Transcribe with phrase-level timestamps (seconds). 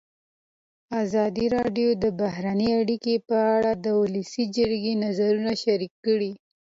[1.03, 6.31] ازادي راډیو د بهرنۍ اړیکې په اړه د ولسي جرګې نظرونه شریک کړي.